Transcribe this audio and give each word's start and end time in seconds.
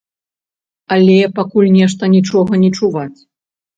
Але 0.95 1.17
пакуль 1.39 1.69
нешта 1.77 2.03
нічога 2.17 2.61
не 2.63 2.69
чуваць. 2.81 3.19